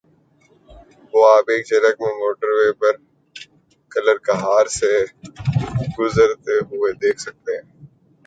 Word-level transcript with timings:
وہ 1.13 1.21
آپ 1.29 1.45
ایک 1.47 1.67
جھلک 1.67 2.01
میں 2.01 2.13
موٹروے 2.13 2.71
پہ 2.79 2.89
کلرکہار 3.91 4.65
سے 4.77 4.91
گزرتے 5.99 6.57
ہوئے 6.69 6.91
دیکھ 7.01 7.19
سکتے 7.21 7.51
ہیں۔ 7.57 7.65